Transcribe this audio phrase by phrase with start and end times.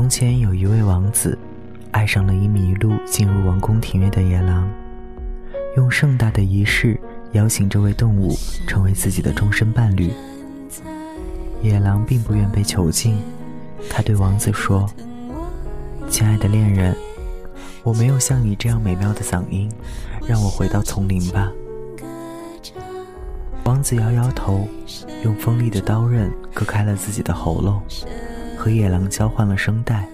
[0.00, 1.38] 从前有一位王子，
[1.90, 4.66] 爱上了一迷路进入王宫庭院的野狼，
[5.76, 6.98] 用盛大的仪式
[7.32, 8.34] 邀请这位动物
[8.66, 10.10] 成为自己的终身伴侣。
[11.60, 13.20] 野狼并不愿被囚禁，
[13.90, 14.88] 他对王子说
[16.08, 16.96] ：“亲爱的恋人，
[17.82, 19.70] 我没有像你这样美妙的嗓音，
[20.26, 21.52] 让我回到丛林吧。”
[23.64, 24.66] 王子摇摇头，
[25.24, 27.82] 用锋利的刀刃割开了自己的喉咙，
[28.60, 30.06] 和野狼交换了声带。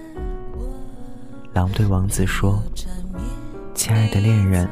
[1.51, 2.63] 狼对王子说
[3.75, 4.65] ：“亲爱的恋人，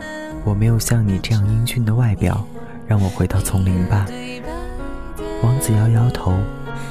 [0.45, 2.47] 我没有像你这样英俊的外表，
[2.87, 4.05] 让我回到丛林吧。”
[5.43, 6.39] 王子摇摇头，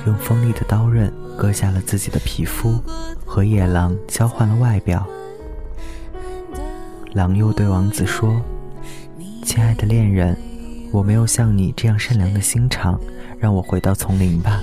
[0.05, 2.79] 用锋利的刀刃割下了自己的皮肤，
[3.25, 5.07] 和野狼交换了外表。
[7.15, 8.43] 狼又对王子说
[9.43, 10.37] ：“亲爱的恋人。”
[10.93, 13.01] 我没有像你这样善良的心肠，
[13.37, 14.63] 让我回到丛林吧。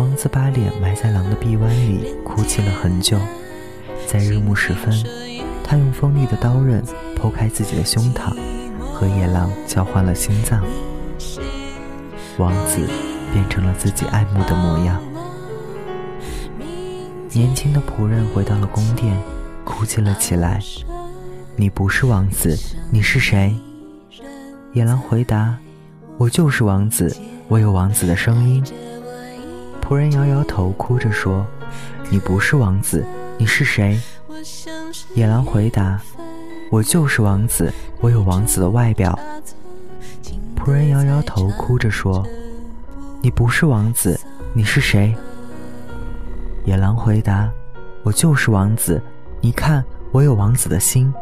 [0.00, 3.18] 王子把脸埋在狼的臂弯里，哭泣了很久。
[4.06, 4.90] 在日暮时分，
[5.62, 6.82] 他用锋利的刀刃
[7.14, 8.34] 剖开自己的胸膛，
[8.94, 10.64] 和野狼交换了心脏。
[12.38, 12.78] 王子
[13.30, 14.98] 变成了自己爱慕的模样。
[17.30, 19.14] 年轻的仆人回到了宫殿，
[19.64, 20.62] 哭泣了起来。
[21.56, 22.58] 你不是王子，
[22.90, 23.54] 你是谁？
[24.72, 25.58] 野狼回答
[26.16, 27.14] ：“我就是王子，
[27.48, 28.64] 我有王子的声音。”
[29.90, 31.44] 仆人摇摇头，哭着说
[32.10, 33.04] ：“你不是王子，
[33.36, 34.00] 你是谁？”
[35.16, 36.00] 野狼回答
[36.70, 39.18] ：“我就是王子，我有王子的外表。”
[40.56, 42.24] 仆人摇摇头，哭着说
[43.20, 44.16] ：“你不是王子，
[44.52, 45.12] 你是谁？”
[46.64, 47.50] 野狼回答
[48.04, 49.02] ：“我就是王子，
[49.40, 51.12] 你看，我有王子的心。”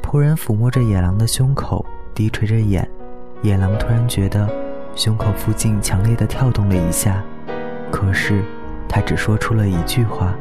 [0.00, 1.84] 仆人抚摸着野狼的胸口。
[2.14, 2.88] 低垂着眼，
[3.42, 4.48] 野狼突然觉得
[4.96, 7.22] 胸口附近强烈的跳动了一下，
[7.92, 8.42] 可是
[8.88, 10.34] 他只说出了一句话：“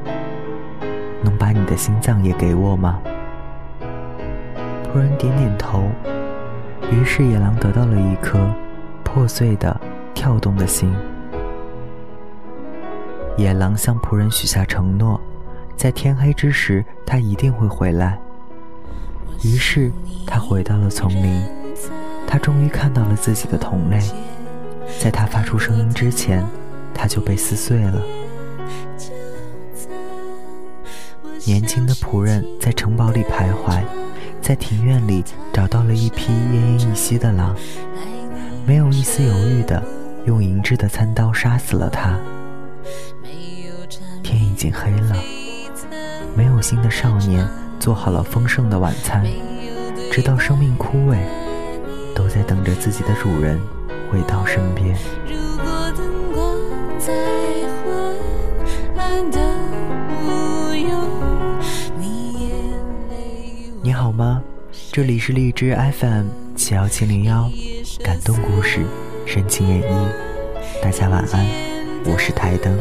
[1.21, 3.01] 能把你的心脏也给我吗？”
[4.87, 5.83] 仆人点点头，
[6.89, 8.49] 于是野狼得到了一颗
[9.03, 9.77] 破碎的、
[10.13, 10.95] 跳动的心。
[13.35, 15.19] 野狼向仆人许下承诺，
[15.75, 18.17] 在天黑之时他一定会回来。
[19.43, 19.91] 于是
[20.25, 21.43] 他回到了丛林。
[22.27, 23.99] 他终于看到了自己的同类，
[24.99, 26.43] 在他发出声音之前，
[26.93, 28.01] 他就被撕碎了。
[31.45, 33.83] 年轻的仆人在城堡里徘徊，
[34.41, 35.23] 在庭院里
[35.53, 37.55] 找到了一匹奄奄一息的狼，
[38.65, 39.83] 没有一丝犹豫的
[40.25, 42.19] 用银质的餐刀杀死了他。
[44.23, 45.15] 天已经黑了，
[46.35, 47.47] 没有心的少年
[47.79, 49.23] 做好了丰盛的晚餐，
[50.11, 51.17] 直到生命枯萎。
[52.15, 53.59] 都在等着自己的主人
[54.15, 54.95] 回到身边。
[63.81, 64.41] 你好吗？
[64.93, 67.51] 这里是荔枝 FM 七幺七零幺，
[68.01, 68.85] 感动故事，
[69.25, 70.07] 深情演绎。
[70.81, 71.45] 大家晚安，
[72.05, 72.79] 我是台灯。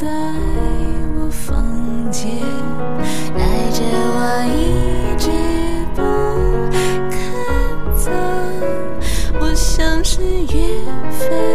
[0.00, 0.06] 在
[1.14, 1.62] 我房
[2.10, 2.30] 间，
[3.36, 4.18] 带着我
[4.56, 4.58] 一
[5.18, 5.28] 直
[5.94, 6.00] 不
[7.10, 7.20] 肯
[7.98, 8.10] 走。
[9.38, 10.58] 我像是缘
[11.12, 11.49] 分。